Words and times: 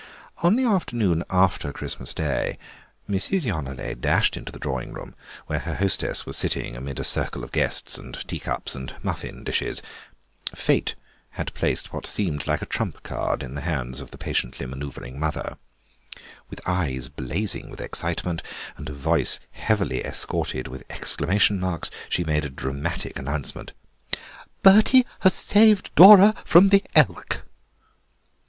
On 0.41 0.55
the 0.55 0.63
afternoon 0.63 1.23
after 1.29 1.71
Christmas 1.71 2.11
Day 2.15 2.57
Mrs. 3.07 3.45
Yonelet 3.45 4.01
dashed 4.01 4.35
into 4.35 4.51
the 4.51 4.57
drawing 4.57 4.93
room, 4.93 5.13
where 5.45 5.59
her 5.59 5.75
hostess 5.75 6.25
was 6.25 6.35
sitting 6.37 6.75
amid 6.75 6.99
a 6.99 7.03
circle 7.03 7.43
of 7.43 7.51
guests 7.51 7.99
and 7.99 8.27
teacups 8.27 8.73
and 8.73 8.95
muffin 9.03 9.43
dishes. 9.43 9.83
Fate 10.55 10.95
had 11.29 11.53
placed 11.53 11.93
what 11.93 12.07
seemed 12.07 12.47
like 12.47 12.63
a 12.63 12.65
trump 12.65 13.03
card 13.03 13.43
in 13.43 13.53
the 13.53 13.61
hands 13.61 14.01
of 14.01 14.09
the 14.09 14.17
patiently 14.17 14.65
manoeuvring 14.65 15.19
mother. 15.19 15.55
With 16.49 16.61
eyes 16.67 17.07
blazing 17.07 17.69
with 17.69 17.79
excitement 17.79 18.41
and 18.77 18.89
a 18.89 18.93
voice 18.93 19.39
heavily 19.51 20.03
escorted 20.03 20.67
with 20.67 20.83
exclamation 20.89 21.59
marks 21.59 21.91
she 22.09 22.23
made 22.23 22.43
a 22.43 22.49
dramatic 22.49 23.19
announcement. 23.19 23.71
"Bertie 24.63 25.05
has 25.19 25.35
saved 25.35 25.91
Dora 25.93 26.33
from 26.43 26.69
the 26.69 26.83
elk!" 26.95 27.43